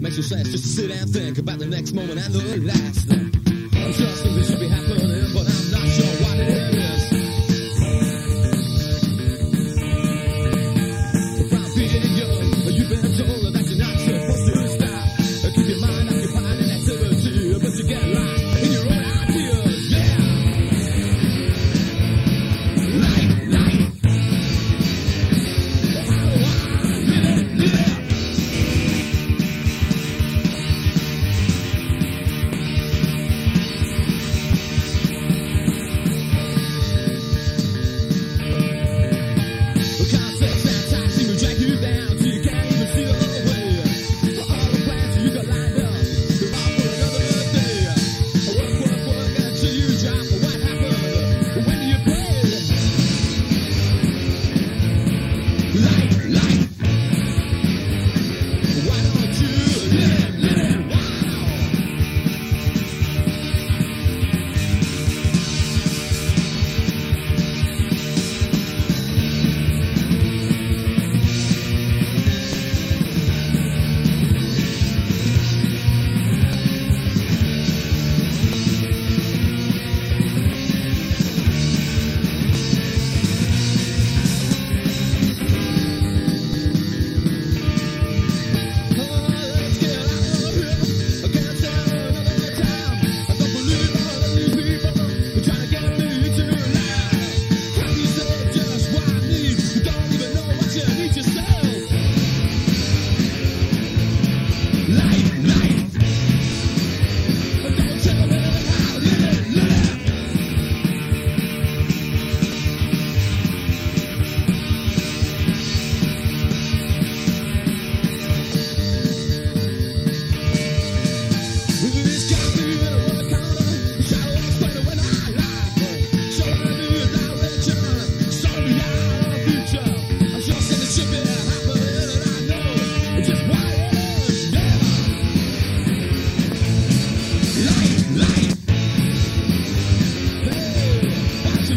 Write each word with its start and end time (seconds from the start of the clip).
Make 0.00 0.16
no 0.16 0.22
sense, 0.22 0.48
just 0.50 0.74
sit 0.74 0.90
and 0.90 1.10
think 1.10 1.36
about 1.36 1.58
the 1.58 1.66
next 1.66 1.92
moment 1.92 2.24
and 2.24 2.32
the 2.32 2.56
last 2.66 3.06
thing. 3.06 3.30
I'm 3.74 3.92
trusting 3.92 4.34
this 4.34 4.48
should 4.48 4.60
be 4.60 4.68
happening, 4.68 5.26
but 5.34 5.46
I'm 5.46 5.70
not 5.70 5.86
sure 5.88 6.14
what 6.24 6.38
it 6.38 6.74
is. 6.74 7.19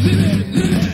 live 0.04 0.20
it, 0.20 0.54
live 0.54 0.88
it. 0.88 0.93